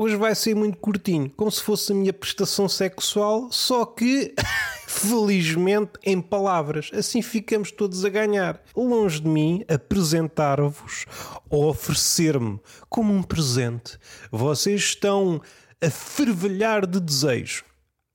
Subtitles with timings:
[0.00, 4.32] Hoje vai ser muito curtinho, como se fosse a minha prestação sexual, só que,
[4.86, 6.88] felizmente, em palavras.
[6.94, 8.62] Assim ficamos todos a ganhar.
[8.76, 11.04] Longe de mim apresentar-vos
[11.50, 13.98] ou oferecer-me como um presente.
[14.30, 15.42] Vocês estão
[15.82, 17.64] a fervilhar de desejo.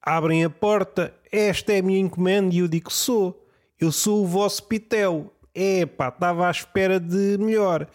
[0.02, 3.46] Abrem a porta, esta é a minha encomenda e eu digo: sou.
[3.78, 5.34] Eu sou o vosso pitel.
[5.54, 7.90] É pá, estava à espera de melhor.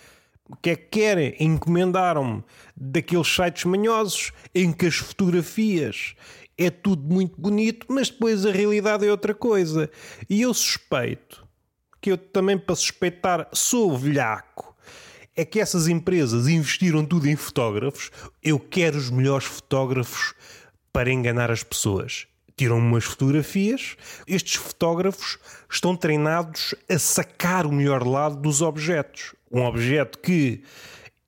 [0.48, 1.34] O que é que querem?
[1.38, 2.42] Encomendaram-me
[2.74, 6.14] daqueles sites manhosos em que as fotografias
[6.56, 9.90] é tudo muito bonito, mas depois a realidade é outra coisa.
[10.28, 11.46] E eu suspeito
[12.00, 14.74] que eu também, para suspeitar, sou velhaco.
[15.36, 18.10] É que essas empresas investiram tudo em fotógrafos.
[18.42, 20.34] Eu quero os melhores fotógrafos
[20.92, 22.26] para enganar as pessoas.
[22.58, 25.38] Tiram umas fotografias, estes fotógrafos
[25.70, 30.62] estão treinados a sacar o melhor lado dos objetos um objeto que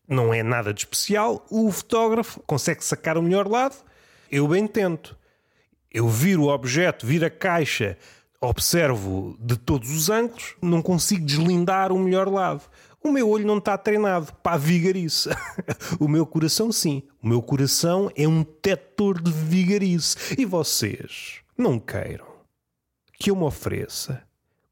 [0.09, 3.77] não é nada de especial, o fotógrafo consegue sacar o melhor lado.
[4.31, 5.17] Eu bem tento.
[5.91, 7.97] Eu viro o objeto, viro a caixa,
[8.41, 12.63] observo de todos os ângulos, não consigo deslindar o melhor lado.
[13.03, 15.31] O meu olho não está treinado para vigarice.
[15.99, 17.03] o meu coração, sim.
[17.23, 20.17] O meu coração é um tetor de vigarice.
[20.39, 22.27] E vocês não queiram
[23.19, 24.23] que eu me ofereça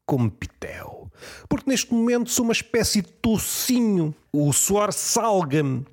[0.05, 1.11] como pitel.
[1.47, 4.13] Porque neste momento sou uma espécie de tocinho.
[4.31, 5.85] O suor salga-me.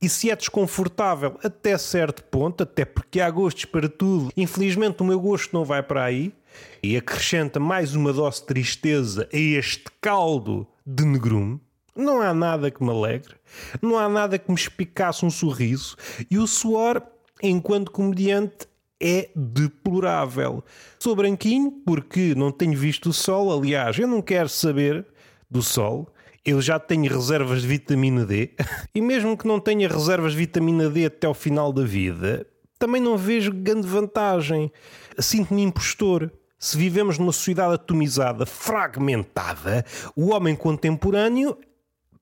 [0.00, 5.06] E se é desconfortável até certo ponto, até porque há gostos para tudo, infelizmente o
[5.06, 6.34] meu gosto não vai para aí,
[6.82, 11.58] e acrescenta mais uma dose de tristeza a este caldo de negrume,
[11.96, 13.34] não há nada que me alegre,
[13.80, 15.96] não há nada que me espicasse um sorriso,
[16.30, 17.02] e o suor,
[17.42, 18.66] enquanto comediante,
[19.00, 20.64] é deplorável.
[20.98, 25.06] Sou branquinho porque não tenho visto o sol, aliás, eu não quero saber
[25.50, 26.08] do sol.
[26.44, 28.52] Eu já tenho reservas de vitamina D
[28.94, 32.46] e mesmo que não tenha reservas de vitamina D até ao final da vida,
[32.78, 34.70] também não vejo grande vantagem.
[35.18, 36.30] Sinto-me impostor.
[36.58, 41.58] Se vivemos numa sociedade atomizada, fragmentada, o homem contemporâneo,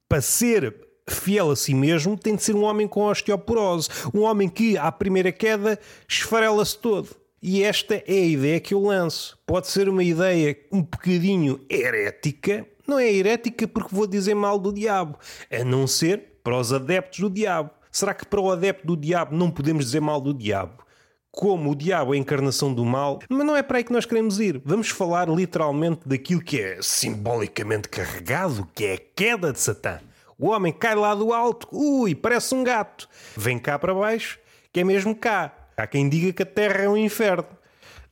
[0.08, 0.74] para ser
[1.08, 3.88] fiel a si mesmo, tem de ser um homem com osteoporose.
[4.14, 5.78] Um homem que, à primeira queda,
[6.08, 7.08] esfarela-se todo.
[7.42, 9.38] E esta é a ideia que eu lanço.
[9.46, 12.66] Pode ser uma ideia um bocadinho herética.
[12.86, 15.18] Não é herética porque vou dizer mal do diabo.
[15.50, 17.70] A não ser para os adeptos do diabo.
[17.92, 20.83] Será que para o adepto do diabo não podemos dizer mal do diabo?
[21.36, 24.06] Como o diabo é a encarnação do mal, mas não é para aí que nós
[24.06, 24.62] queremos ir.
[24.64, 29.98] Vamos falar literalmente daquilo que é simbolicamente carregado, que é a queda de Satã.
[30.38, 33.08] O homem cai lá do alto, ui, parece um gato.
[33.36, 34.38] Vem cá para baixo,
[34.72, 35.52] que é mesmo cá.
[35.76, 37.44] Há quem diga que a Terra é um inferno.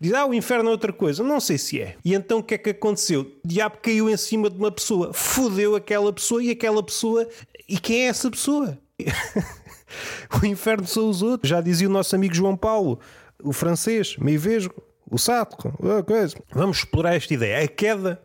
[0.00, 1.22] Diz, ah, o inferno é outra coisa.
[1.22, 1.94] Não sei se é.
[2.04, 3.20] E então o que é que aconteceu?
[3.44, 7.28] O diabo caiu em cima de uma pessoa, fodeu aquela pessoa e aquela pessoa.
[7.68, 8.76] E quem é essa pessoa?
[10.42, 11.48] o inferno são os outros.
[11.48, 12.98] Já dizia o nosso amigo João Paulo,
[13.42, 15.72] o francês, meio vesgo, o sato.
[16.52, 17.64] Vamos explorar esta ideia.
[17.64, 18.20] A queda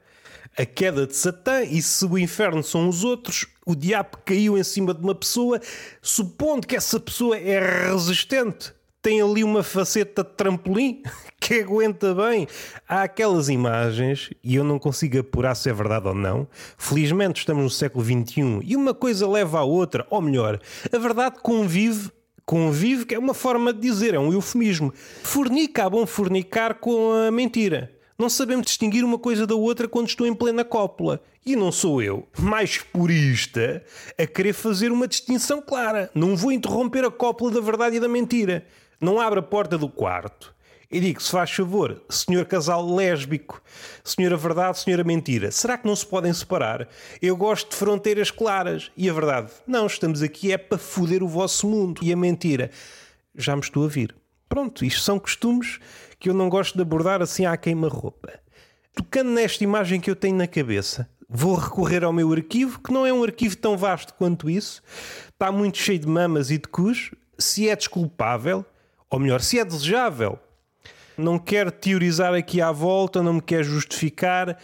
[0.58, 4.64] a queda de Satã, e se o inferno são os outros, o diabo caiu em
[4.64, 5.62] cima de uma pessoa,
[6.02, 11.04] supondo que essa pessoa é resistente, tem ali uma faceta de trampolim
[11.48, 12.46] que aguenta bem.
[12.86, 16.46] Há aquelas imagens, e eu não consigo apurar se é verdade ou não.
[16.78, 20.60] Felizmente estamos no século XXI e uma coisa leva à outra, ou melhor,
[20.92, 22.12] a verdade convive
[22.46, 24.94] convive, que é uma forma de dizer, é um eufemismo.
[25.22, 27.92] Fornica, é bom fornicar com a mentira.
[28.18, 31.22] Não sabemos distinguir uma coisa da outra quando estou em plena cópula.
[31.46, 33.84] E não sou eu, mais purista,
[34.18, 36.10] a querer fazer uma distinção clara.
[36.16, 38.66] Não vou interromper a cópula da verdade e da mentira.
[39.00, 40.56] Não abro a porta do quarto
[40.90, 43.62] e digo, se faz favor, senhor casal lésbico,
[44.04, 46.88] senhora verdade, senhora mentira, será que não se podem separar?
[47.22, 48.90] Eu gosto de fronteiras claras.
[48.96, 52.02] E a verdade, não, estamos aqui é para foder o vosso mundo.
[52.02, 52.72] E a mentira,
[53.36, 54.16] já me estou a vir.
[54.48, 55.78] Pronto, isto são costumes
[56.18, 58.40] que eu não gosto de abordar assim à queima-roupa.
[58.96, 63.06] Tocando nesta imagem que eu tenho na cabeça, vou recorrer ao meu arquivo, que não
[63.06, 64.82] é um arquivo tão vasto quanto isso,
[65.34, 67.12] está muito cheio de mamas e de cus.
[67.38, 68.66] Se é desculpável,
[69.10, 70.40] ou melhor, se é desejável,
[71.18, 74.58] não quero teorizar aqui à volta, não me quero justificar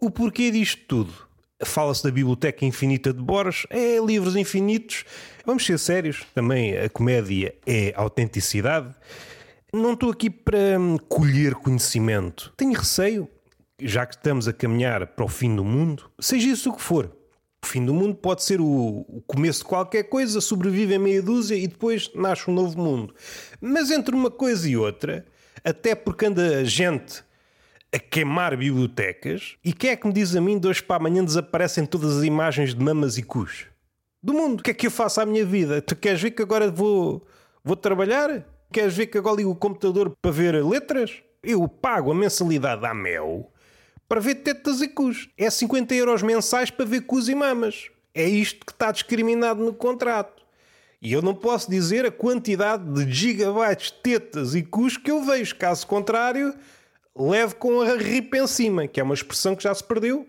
[0.00, 1.26] o porquê disto tudo.
[1.64, 5.04] Fala-se da Biblioteca Infinita de Borges, é livros infinitos.
[5.44, 8.94] Vamos ser sérios, também a comédia é autenticidade.
[9.72, 12.52] Não estou aqui para hum, colher conhecimento.
[12.56, 13.28] Tenho receio,
[13.80, 17.10] já que estamos a caminhar para o fim do mundo, seja isso o que for.
[17.62, 21.56] O fim do mundo pode ser o, começo de qualquer coisa, sobrevive a meia dúzia
[21.56, 23.14] e depois nasce um novo mundo.
[23.60, 25.26] Mas entre uma coisa e outra,
[25.64, 27.24] até porque anda gente
[27.92, 31.24] a queimar bibliotecas, e quem é que me diz a mim de hoje para amanhã
[31.24, 33.66] desaparecem todas as imagens de mamas e cus?
[34.26, 34.60] do mundo.
[34.60, 35.80] O que é que eu faço à minha vida?
[35.80, 37.24] Tu queres ver que agora vou,
[37.62, 38.44] vou trabalhar?
[38.72, 41.22] Queres ver que agora ligo o computador para ver letras?
[41.44, 43.52] Eu pago a mensalidade à Mel
[44.08, 45.28] para ver tetas e cus.
[45.38, 47.88] É 50 euros mensais para ver cus e mamas.
[48.12, 50.35] É isto que está discriminado no contrato.
[51.00, 55.56] E eu não posso dizer a quantidade de gigabytes, tetas e cus que eu vejo.
[55.56, 56.54] Caso contrário,
[57.14, 60.26] levo com a ripa em cima, que é uma expressão que já se perdeu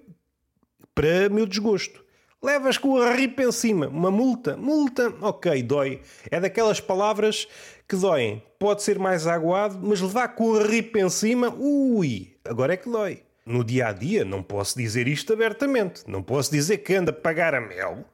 [0.94, 2.04] para meu desgosto.
[2.42, 3.88] Levas com a ripa em cima.
[3.88, 4.56] Uma multa.
[4.56, 6.02] Multa, ok, dói.
[6.30, 7.48] É daquelas palavras
[7.88, 8.44] que doem.
[8.60, 12.90] Pode ser mais aguado, mas levar com a ripa em cima, ui, agora é que
[12.90, 13.24] dói.
[13.46, 16.04] No dia a dia não posso dizer isto abertamente.
[16.06, 18.06] Não posso dizer que anda a pagar a mel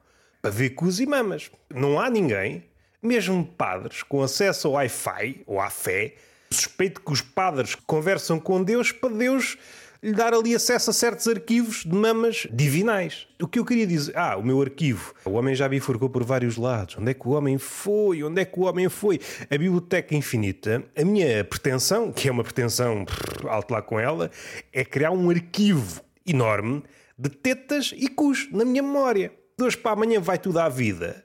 [0.44, 1.50] para ver cus e mamas.
[1.74, 2.64] Não há ninguém,
[3.02, 6.16] mesmo padres, com acesso ao Wi-Fi ou à fé.
[6.50, 9.56] Suspeito que os padres conversam com Deus para Deus
[10.02, 13.26] lhe dar ali acesso a certos arquivos de mamas divinais.
[13.40, 14.14] O que eu queria dizer?
[14.18, 15.14] Ah, o meu arquivo.
[15.24, 16.98] O homem já bifurcou por vários lados.
[16.98, 18.22] Onde é que o homem foi?
[18.22, 19.18] Onde é que o homem foi?
[19.44, 23.06] A Biblioteca Infinita, a minha pretensão, que é uma pretensão
[23.48, 24.30] alto lá com ela,
[24.74, 26.82] é criar um arquivo enorme
[27.18, 29.32] de tetas e cus na minha memória.
[29.56, 31.24] De hoje para amanhã vai tudo à vida.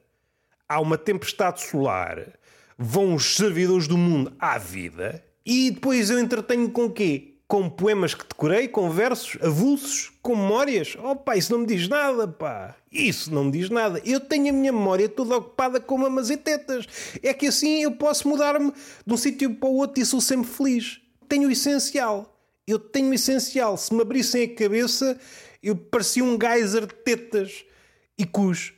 [0.67, 2.27] Há uma tempestade solar.
[2.77, 5.23] Vão os servidores do mundo à vida.
[5.45, 7.29] E depois eu entretenho com o quê?
[7.49, 10.95] com poemas que decorei, com versos avulsos, com memórias.
[11.03, 12.75] Oh pá, isso não me diz nada, pá.
[12.91, 13.99] Isso não me diz nada.
[14.05, 16.85] Eu tenho a minha memória toda ocupada com mamas e tetas.
[17.23, 18.71] É que assim eu posso mudar-me
[19.03, 21.01] de um sítio para o outro e sou sempre feliz.
[21.27, 22.39] Tenho o essencial.
[22.67, 23.75] Eu tenho o essencial.
[23.77, 25.19] Se me abrissem a cabeça,
[25.63, 27.65] eu parecia um geyser de tetas
[28.19, 28.73] e cus.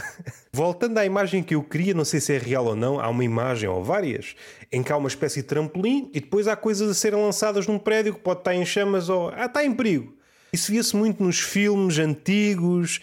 [0.50, 3.22] Voltando à imagem que eu queria, não sei se é real ou não, há uma
[3.22, 4.34] imagem ou várias
[4.72, 7.78] em que há uma espécie de trampolim e depois há coisas a serem lançadas num
[7.78, 10.16] prédio que pode estar em chamas ou ah, está em perigo.
[10.50, 13.00] Isso via-se muito nos filmes antigos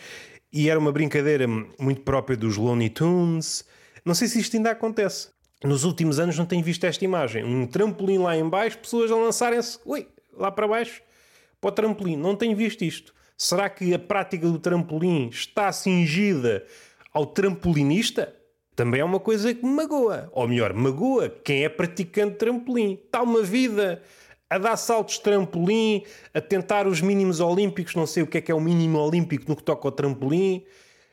[0.51, 3.63] e era uma brincadeira muito própria dos Looney Tunes.
[4.03, 5.29] Não sei se isto ainda acontece.
[5.63, 7.43] Nos últimos anos não tenho visto esta imagem.
[7.45, 11.01] Um trampolim lá em baixo, pessoas a lançarem-se ui, lá para baixo
[11.61, 12.17] para o trampolim.
[12.17, 13.13] Não tenho visto isto.
[13.37, 16.65] Será que a prática do trampolim está cingida
[17.11, 18.33] ao trampolinista?
[18.75, 20.29] Também é uma coisa que me magoa.
[20.31, 22.99] Ou melhor, magoa quem é praticante de trampolim.
[23.05, 24.01] Está uma vida
[24.49, 26.03] a dar saltos de trampolim,
[26.33, 29.45] a tentar os mínimos olímpicos, não sei o que é que é o mínimo olímpico
[29.47, 30.63] no que toca ao trampolim.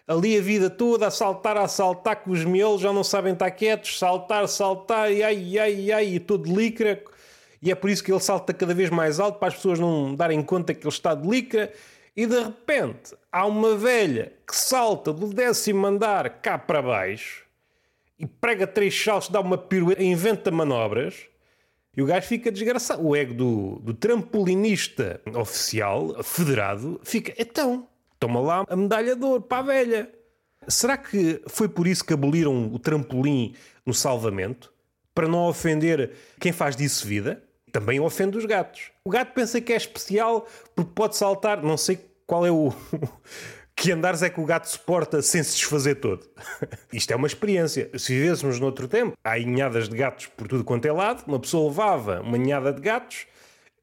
[0.07, 3.51] Ali a vida toda a saltar, a saltar, com os miolos já não sabem estar
[3.53, 7.03] quietos, saltar, saltar, e ai, ai, ai, e todo licra.
[7.63, 10.15] E é por isso que ele salta cada vez mais alto, para as pessoas não
[10.15, 11.71] darem conta que ele está de licra
[12.21, 17.47] e de repente há uma velha que salta do décimo andar cá para baixo
[18.19, 21.29] e prega três saltos, dá uma pirueta, inventa manobras
[21.97, 23.03] e o gajo fica desgraçado.
[23.03, 27.89] O ego do, do trampolinista oficial, federado, fica então,
[28.19, 30.13] toma lá a medalha de ouro para a velha.
[30.69, 33.55] Será que foi por isso que aboliram o trampolim
[33.87, 34.71] no salvamento?
[35.15, 37.43] Para não ofender quem faz disso vida?
[37.71, 38.91] também ofende os gatos.
[39.05, 42.73] O gato pensa que é especial porque pode saltar, não sei qual é o.
[43.75, 46.25] que andares é que o gato suporta sem se desfazer todo?
[46.93, 47.91] Isto é uma experiência.
[47.99, 51.69] Se vivêssemos noutro tempo, há ninhadas de gatos por tudo quanto é lado, uma pessoa
[51.69, 53.26] levava uma ninhada de gatos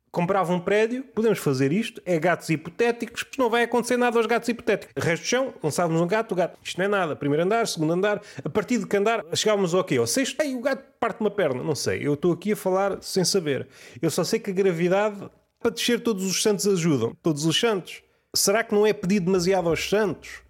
[0.10, 4.26] comprava um prédio, podemos fazer isto, é gatos hipotéticos, porque não vai acontecer nada aos
[4.26, 5.04] gatos hipotéticos.
[5.04, 7.94] Resto do chão, lançávamos um gato, o gato, isto não é nada, primeiro andar, segundo
[7.94, 9.98] andar, a partir de que andar, chegávamos ao quê?
[9.98, 12.98] Ao sexto, ei, o gato parte uma perna, não sei, eu estou aqui a falar
[13.00, 13.68] sem saber.
[14.02, 15.30] Eu só sei que a gravidade,
[15.60, 18.02] para descer todos os santos ajudam, todos os santos.
[18.38, 20.42] Será que não é pedir demasiado aos santos?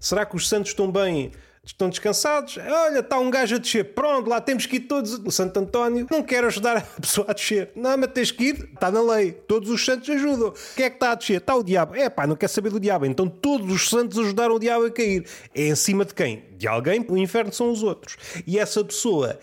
[0.00, 1.32] Será que os santos estão bem
[1.68, 2.56] estão descansados.
[2.56, 3.92] Olha, está um gajo a descer.
[3.94, 5.14] Pronto, lá temos que ir todos.
[5.14, 7.70] O Santo António não quer ajudar a pessoa a descer.
[7.76, 8.70] Não, mas tens que ir.
[8.72, 9.32] Está na lei.
[9.32, 10.52] Todos os santos ajudam.
[10.74, 11.38] Quem é que está a descer?
[11.38, 11.94] Está o diabo.
[11.94, 13.04] É pá, não quer saber do diabo.
[13.06, 15.26] Então todos os santos ajudaram o diabo a cair.
[15.54, 16.44] É em cima de quem?
[16.56, 17.04] De alguém.
[17.08, 18.16] O inferno são os outros.
[18.46, 19.38] E essa pessoa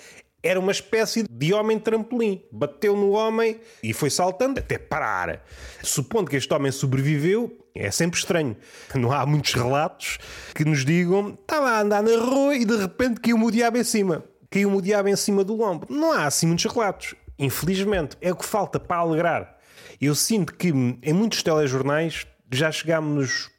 [0.46, 2.44] era uma espécie de homem trampolim.
[2.52, 5.44] Bateu no homem e foi saltando até parar.
[5.82, 8.56] Supondo que este homem sobreviveu, é sempre estranho.
[8.94, 10.20] Não há muitos relatos
[10.54, 13.84] que nos digam estava a andar na rua e de repente caiu-me o diabo em
[13.84, 14.24] cima.
[14.52, 15.92] Caiu-me o diabo em cima do ombro.
[15.92, 17.16] Não há assim muitos relatos.
[17.40, 18.16] Infelizmente.
[18.22, 19.58] É o que falta para alegrar.
[20.00, 23.50] Eu sinto que em muitos telejornais já chegámos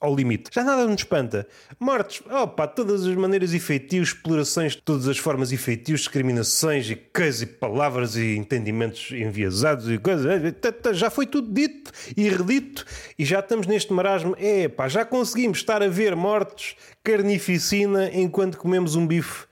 [0.00, 0.50] ao limite.
[0.52, 1.46] Já nada nos espanta.
[1.78, 6.90] Mortes, opa, todas as maneiras e feitios, explorações de todas as formas e feitios, discriminações
[6.90, 10.26] e coisas e palavras e entendimentos enviesados e coisas.
[10.26, 12.84] Eh, já foi tudo dito e redito
[13.18, 14.36] e já estamos neste marasmo.
[14.38, 19.46] É, pá, já conseguimos estar a ver mortes, carnificina enquanto comemos um bife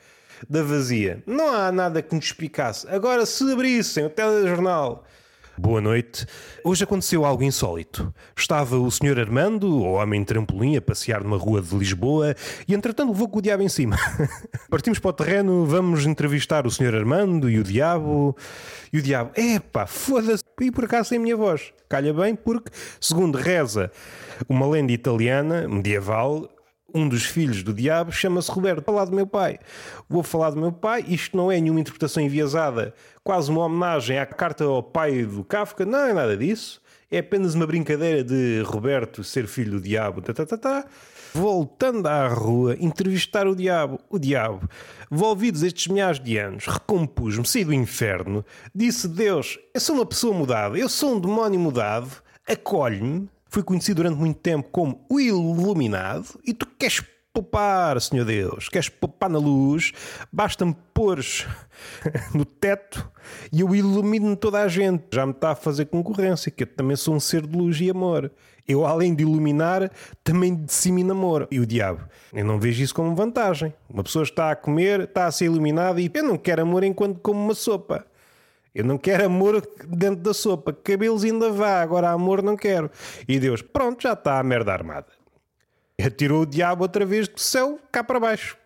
[0.49, 1.23] da vazia.
[1.27, 2.87] Não há nada que nos explicasse.
[2.89, 5.05] Agora, se abrissem o telejornal
[5.57, 6.27] Boa noite.
[6.65, 8.13] Hoje aconteceu algo insólito.
[8.37, 9.21] Estava o Sr.
[9.21, 12.35] Armando, o homem de trampolim, a passear numa rua de Lisboa
[12.67, 13.97] e entretanto levou com o diabo em cima.
[14.69, 16.97] Partimos para o terreno, vamos entrevistar o Sr.
[16.97, 18.37] Armando e o diabo.
[18.93, 20.43] E o diabo, epá, foda-se.
[20.61, 21.73] E por acaso sem a minha voz.
[21.89, 23.93] Calha bem, porque, segundo reza
[24.49, 26.49] uma lenda italiana medieval,
[26.95, 28.85] um dos filhos do diabo chama-se Roberto.
[28.85, 29.59] Falar do meu pai.
[30.09, 31.05] Vou falar do meu pai.
[31.09, 35.85] Isto não é nenhuma interpretação enviesada, quase uma homenagem à carta ao pai do Kafka.
[35.85, 36.81] Não é nada disso.
[37.11, 40.23] É apenas uma brincadeira de Roberto ser filho do diabo.
[40.23, 40.85] Tá, tá, tá, tá.
[41.33, 43.99] Voltando à rua, entrevistar o diabo.
[44.09, 44.69] O diabo,
[45.11, 48.45] envolvidos estes milhares de anos, recompus-me, saí do inferno.
[48.73, 52.11] Disse Deus: Eu sou uma pessoa mudada, eu sou um demónio mudado,
[52.49, 57.01] acolhe-me Fui conhecido durante muito tempo como o Iluminado e tu queres
[57.33, 59.93] poupar, Senhor Deus, queres poupar na luz,
[60.33, 61.21] basta-me pôr
[62.35, 63.09] no teto
[63.53, 65.05] e eu ilumino toda a gente.
[65.13, 67.89] Já me está a fazer concorrência, que eu também sou um ser de luz e
[67.89, 68.29] amor.
[68.67, 69.89] Eu, além de iluminar,
[70.25, 71.47] também dissemino amor.
[71.49, 72.01] E o diabo?
[72.33, 73.73] Eu não vejo isso como vantagem.
[73.89, 77.21] Uma pessoa está a comer, está a ser iluminada e eu não quero amor enquanto
[77.21, 78.05] como uma sopa.
[78.75, 80.73] Eu não quero amor dentro da sopa.
[80.73, 82.91] Cabelos ainda vá, agora amor não quero.
[83.29, 85.07] E Deus, pronto, já está a merda armada.
[86.03, 88.59] Atirou o diabo outra vez do céu cá para baixo.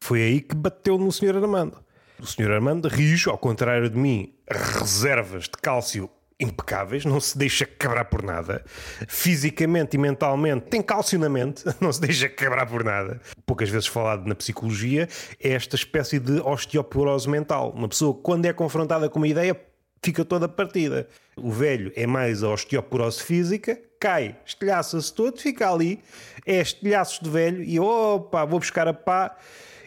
[0.00, 1.36] Foi aí que bateu no Sr.
[1.36, 1.82] Armando.
[2.20, 2.50] O Sr.
[2.50, 6.10] Armando rijo, ao contrário de mim, reservas de cálcio
[6.44, 8.64] impecáveis, não se deixa quebrar por nada.
[9.08, 13.20] Fisicamente e mentalmente tem cálcio na mente, não se deixa quebrar por nada.
[13.46, 15.08] Poucas vezes falado na psicologia
[15.40, 17.72] é esta espécie de osteoporose mental.
[17.76, 19.58] Uma pessoa, quando é confrontada com uma ideia,
[20.04, 21.08] fica toda partida.
[21.36, 26.00] O velho é mais a osteoporose física, cai, estilhaça-se todo, fica ali,
[26.44, 29.36] é estilhaços de velho e opa, vou buscar a pá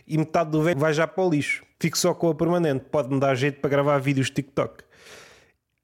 [0.07, 1.63] e metade do velho vai já para o lixo.
[1.79, 4.86] Fico só com a permanente, pode-me dar jeito para gravar vídeos de TikTok.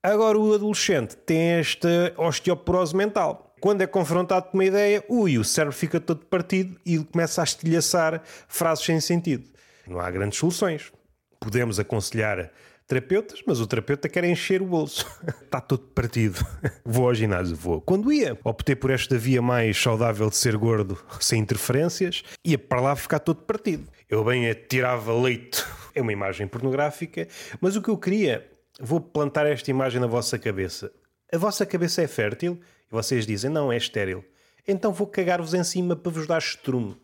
[0.06, 3.56] Agora o adolescente tem esta osteoporose mental.
[3.62, 7.46] Quando é confrontado com uma ideia, ui, o cérebro fica todo partido e começa a
[7.46, 9.50] estilhaçar frases sem sentido.
[9.88, 10.92] Não há grandes soluções.
[11.40, 12.52] Podemos aconselhar
[12.86, 15.08] terapeutas, mas o terapeuta quer encher o bolso.
[15.42, 16.46] Está todo partido.
[16.84, 17.80] Vou ao ginásio, vou.
[17.80, 22.82] Quando ia, optei por esta via mais saudável de ser gordo, sem interferências, ia para
[22.82, 23.88] lá ficar todo partido.
[24.10, 25.64] Eu bem tirava leite.
[25.96, 27.26] É uma imagem pornográfica,
[27.62, 30.92] mas o que eu queria vou plantar esta imagem na vossa cabeça.
[31.32, 32.60] A vossa cabeça é fértil?
[32.90, 34.24] E vocês dizem, não, é estéril.
[34.68, 36.96] Então vou cagar-vos em cima para vos dar estrume.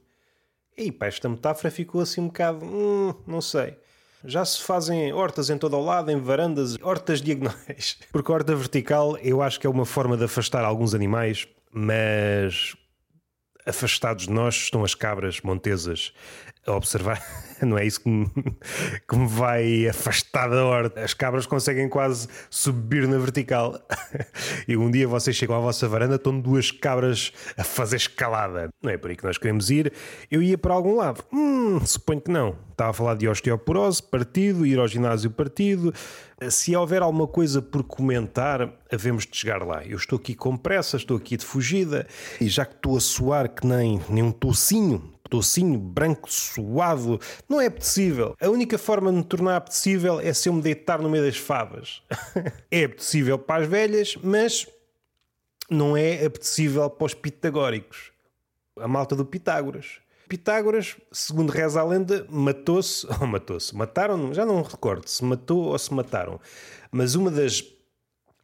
[0.77, 2.65] E pá, esta metáfora ficou assim um bocado.
[2.65, 3.75] Hum, não sei.
[4.23, 7.97] Já se fazem hortas em todo o lado, em varandas, hortas diagonais.
[8.11, 12.75] Porque a horta vertical eu acho que é uma forma de afastar alguns animais, mas
[13.65, 16.13] afastados de nós estão as cabras montesas
[16.65, 17.21] a observar.
[17.65, 18.25] Não é isso que me,
[19.07, 21.01] que me vai afastar da horta.
[21.01, 23.79] As cabras conseguem quase subir na vertical.
[24.67, 28.69] E um dia vocês chegam à vossa varanda, estão duas cabras a fazer escalada.
[28.81, 29.91] Não é por aí que nós queremos ir.
[30.29, 31.23] Eu ia para algum lado.
[31.33, 32.55] Hum, suponho que não.
[32.71, 35.93] Estava a falar de osteoporose, partido, ir ao ginásio partido.
[36.49, 39.83] Se houver alguma coisa por comentar, havemos de chegar lá.
[39.83, 42.07] Eu estou aqui com pressa, estou aqui de fugida,
[42.39, 47.61] e já que estou a suar que nem, nem um tocinho, tocinho branco, suado, não
[47.61, 48.35] é apetecível.
[48.41, 51.37] A única forma de me tornar apetecível é se eu me deitar no meio das
[51.37, 52.01] favas.
[52.71, 54.67] é apetecível para as velhas, mas
[55.69, 58.11] não é apetecível para os pitagóricos.
[58.77, 59.99] A malta do Pitágoras.
[60.27, 65.79] Pitágoras, segundo reza a lenda, matou-se, ou matou-se, mataram, já não recordo se matou ou
[65.79, 66.39] se mataram,
[66.91, 67.63] mas uma das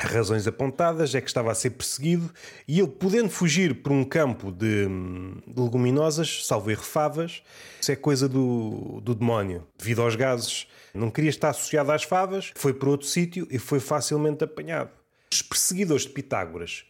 [0.01, 2.29] razões apontadas é que estava a ser perseguido
[2.67, 4.87] e ele, podendo fugir por um campo de,
[5.47, 7.41] de leguminosas, salvo erro favas,
[7.79, 10.67] isso é coisa do, do demónio, devido aos gases.
[10.93, 14.91] Não queria estar associado às favas, foi para outro sítio e foi facilmente apanhado.
[15.31, 16.85] Os perseguidores de Pitágoras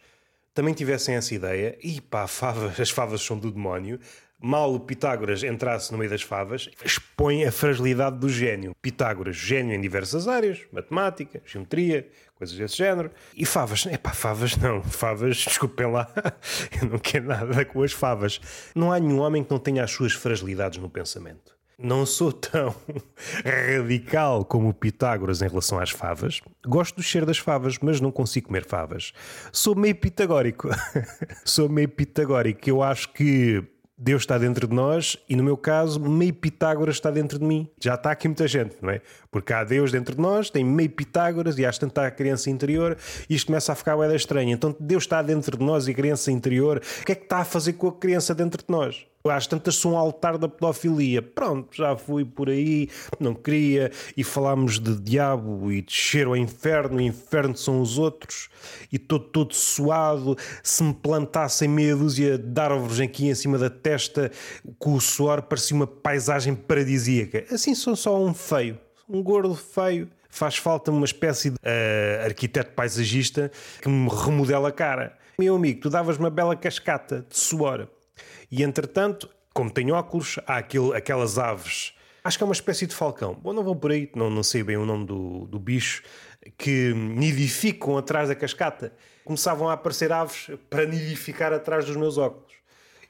[0.52, 4.00] também tivessem essa ideia, e pá, favas, as favas são do demónio,
[4.40, 8.74] mal Pitágoras entrasse no meio das favas, expõe a fragilidade do gênio.
[8.80, 13.10] Pitágoras, gênio em diversas áreas, matemática, geometria, coisas desse género.
[13.34, 16.08] E favas, é pá, favas não, favas, desculpem lá,
[16.80, 18.40] eu não quero nada com as favas.
[18.74, 21.56] Não há nenhum homem que não tenha as suas fragilidades no pensamento.
[21.78, 22.74] Não sou tão
[23.44, 26.40] radical como o Pitágoras em relação às favas.
[26.66, 29.12] Gosto do cheiro das favas, mas não consigo comer favas.
[29.52, 30.70] Sou meio pitagórico.
[31.44, 32.66] sou meio pitagórico.
[32.66, 33.62] Eu acho que
[33.98, 37.66] Deus está dentro de nós e, no meu caso, meio Pitágoras está dentro de mim.
[37.80, 39.00] Já está aqui muita gente, não é?
[39.30, 42.50] Porque há Deus dentro de nós, tem meio Pitágoras e às tanto está a criança
[42.50, 42.96] interior
[43.28, 44.50] e isto começa a ficar bem estranho.
[44.50, 47.38] Então, Deus está dentro de nós e a criança interior, o que é que está
[47.38, 49.06] a fazer com a criança dentro de nós?
[49.30, 51.22] Às tantas sou um altar da pedofilia.
[51.22, 56.98] Pronto, já fui por aí, não queria, e falámos de diabo e descer ao inferno,
[56.98, 58.48] o inferno são os outros,
[58.92, 63.70] e todo, todo suado, se me plantassem meia dúzia de árvores aqui em cima da
[63.70, 64.30] testa,
[64.78, 67.44] com o suor parecia uma paisagem paradisíaca.
[67.50, 68.78] Assim sou só um feio,
[69.08, 70.08] um gordo feio.
[70.28, 75.16] Faz falta uma espécie de uh, arquiteto paisagista que me remodela a cara.
[75.38, 77.88] Meu amigo, tu davas uma bela cascata de suor.
[78.50, 81.94] E entretanto, como tenho óculos, há aquilo, aquelas aves.
[82.22, 83.34] Acho que é uma espécie de falcão.
[83.34, 86.02] Bom, não vou por aí, não, não sei bem o nome do, do bicho,
[86.58, 88.92] que nidificam atrás da cascata.
[89.24, 92.56] Começavam a aparecer aves para nidificar atrás dos meus óculos.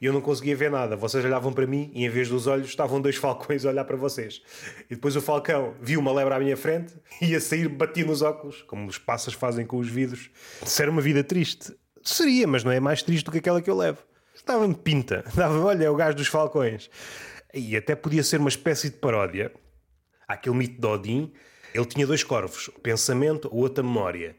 [0.00, 0.96] E eu não conseguia ver nada.
[0.96, 3.96] Vocês olhavam para mim e em vez dos olhos estavam dois falcões a olhar para
[3.96, 4.42] vocês.
[4.90, 8.22] E depois o falcão viu uma lebre à minha frente e ia sair, batia nos
[8.22, 10.30] óculos, como os passas fazem com os vidros.
[10.64, 13.70] Se era uma vida triste, seria, mas não é mais triste do que aquela que
[13.70, 13.98] eu levo.
[14.46, 15.24] Dava-me pinta.
[15.34, 16.88] Dava, olha, é o gajo dos falcões.
[17.52, 19.52] E até podia ser uma espécie de paródia.
[20.28, 21.32] Aquele mito de Odin,
[21.74, 24.36] ele tinha dois corvos, o pensamento, a memória.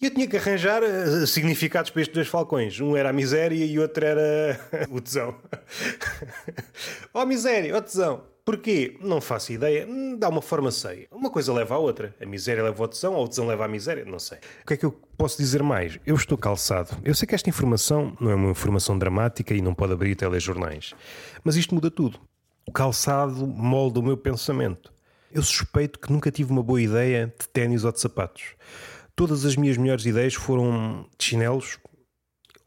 [0.00, 2.78] E eu tinha que arranjar uh, significados para estes dois falcões.
[2.80, 5.34] Um era a miséria e o outro era o tesão.
[7.12, 8.22] oh, miséria, oh, tesão.
[8.44, 8.96] Porquê?
[9.02, 9.86] Não faço ideia.
[9.88, 11.08] Hum, dá uma forma sei.
[11.10, 12.14] Uma coisa leva à outra.
[12.22, 14.04] A miséria leva ao tesão ou o tesão leva à miséria?
[14.04, 14.38] Não sei.
[14.62, 15.98] O que é que eu posso dizer mais?
[16.06, 16.96] Eu estou calçado.
[17.04, 20.94] Eu sei que esta informação não é uma informação dramática e não pode abrir telejornais.
[21.42, 22.20] Mas isto muda tudo.
[22.66, 24.92] O calçado molda o meu pensamento.
[25.30, 28.54] Eu suspeito que nunca tive uma boa ideia de ténis ou de sapatos.
[29.18, 31.76] Todas as minhas melhores ideias foram de chinelos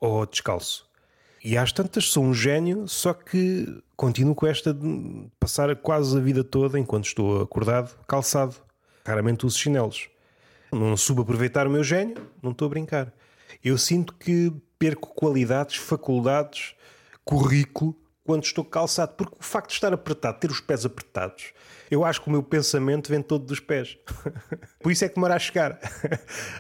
[0.02, 0.86] ou descalço.
[1.42, 3.66] E às tantas sou um gênio, só que
[3.96, 8.58] continuo com esta de passar quase a vida toda, enquanto estou acordado, calçado.
[9.06, 10.10] Raramente uso chinelos.
[10.74, 13.14] Não soube aproveitar o meu gênio, não estou a brincar.
[13.64, 16.76] Eu sinto que perco qualidades, faculdades,
[17.24, 17.96] currículo
[18.32, 21.52] quando estou calçado, porque o facto de estar apertado, ter os pés apertados,
[21.90, 23.98] eu acho que o meu pensamento vem todo dos pés.
[24.80, 25.78] Por isso é que demora a chegar.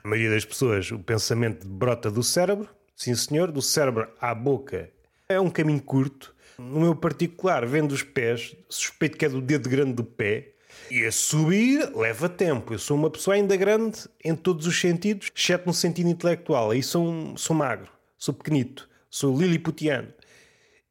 [0.03, 4.91] a maioria das pessoas, o pensamento brota do cérebro, Sim, senhor, do cérebro à boca
[5.29, 6.35] é um caminho curto.
[6.59, 10.51] No meu particular, vendo os pés, suspeito que é do dedo grande do pé.
[10.91, 12.73] E a subir leva tempo.
[12.73, 16.71] Eu sou uma pessoa ainda grande em todos os sentidos, exceto no sentido intelectual.
[16.71, 20.13] Aí sou, sou magro, sou pequenito, sou liliputiano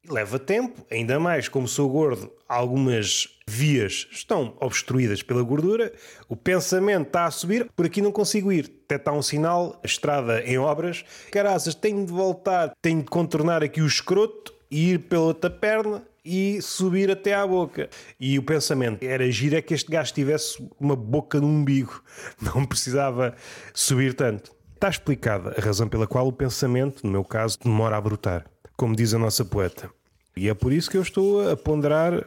[0.08, 5.92] leva tempo, ainda mais como sou gordo, algumas vias estão obstruídas pela gordura,
[6.28, 8.72] o pensamento está a subir, por aqui não consigo ir.
[8.84, 13.62] Até está um sinal, a estrada em obras, caraças, tenho de voltar, tenho de contornar
[13.62, 17.88] aqui o escroto e ir pela outra perna e subir até à boca.
[18.18, 22.02] E o pensamento era giro é que este gajo tivesse uma boca no umbigo,
[22.40, 23.34] não precisava
[23.74, 24.52] subir tanto.
[24.74, 28.46] Está explicada a razão pela qual o pensamento, no meu caso, demora a brotar
[28.80, 29.90] como diz a nossa poeta.
[30.34, 32.26] E é por isso que eu estou a ponderar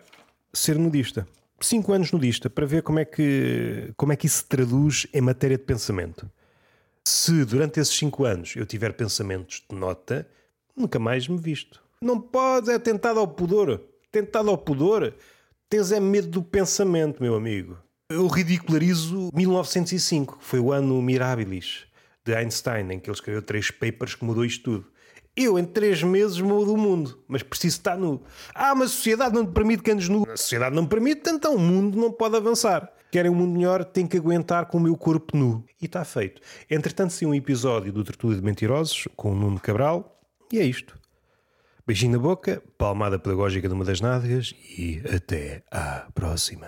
[0.53, 1.27] ser nudista.
[1.59, 5.19] Cinco anos nudista, para ver como é que, como é que isso se traduz em
[5.19, 6.29] matéria de pensamento.
[7.07, 10.27] Se durante esses cinco anos eu tiver pensamentos de nota,
[10.77, 11.81] nunca mais me visto.
[11.99, 13.81] Não podes, é tentado ao pudor.
[14.11, 15.11] Tentado ao pudor.
[15.67, 17.79] Tens é medo do pensamento, meu amigo.
[18.07, 21.87] Eu ridicularizo 1905, que foi o ano Mirabilis
[22.23, 24.92] de Einstein, em que ele escreveu três papers que mudou isto tudo.
[25.35, 28.21] Eu, em três meses, mudo o mundo, mas preciso estar nu.
[28.53, 30.27] Ah, mas a sociedade não te permite que andes nu.
[30.29, 32.91] A sociedade não permite, então o mundo não pode avançar.
[33.11, 35.65] Querem um mundo melhor, tem que aguentar com o meu corpo nu.
[35.81, 36.39] E está feito.
[36.69, 40.19] Entretanto, sim, um episódio do Tertúlio de Mentirosos com o Nuno Cabral.
[40.51, 40.99] E é isto.
[41.85, 46.67] Beijinho na boca, palmada pedagógica de uma das nádegas e até à próxima.